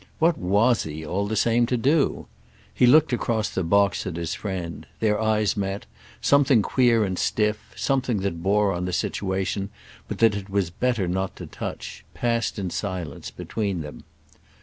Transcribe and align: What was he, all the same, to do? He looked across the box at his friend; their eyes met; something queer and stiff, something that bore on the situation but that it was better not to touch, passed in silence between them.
What 0.17 0.35
was 0.35 0.81
he, 0.81 1.05
all 1.05 1.27
the 1.27 1.35
same, 1.35 1.67
to 1.67 1.77
do? 1.77 2.25
He 2.73 2.87
looked 2.87 3.13
across 3.13 3.49
the 3.49 3.63
box 3.63 4.07
at 4.07 4.15
his 4.15 4.33
friend; 4.33 4.87
their 4.99 5.21
eyes 5.21 5.55
met; 5.55 5.85
something 6.19 6.63
queer 6.63 7.03
and 7.05 7.19
stiff, 7.19 7.71
something 7.75 8.21
that 8.21 8.41
bore 8.41 8.73
on 8.73 8.85
the 8.85 8.93
situation 8.93 9.69
but 10.07 10.17
that 10.17 10.33
it 10.33 10.49
was 10.49 10.71
better 10.71 11.07
not 11.07 11.35
to 11.35 11.45
touch, 11.45 12.03
passed 12.15 12.57
in 12.57 12.71
silence 12.71 13.29
between 13.29 13.81
them. 13.81 14.03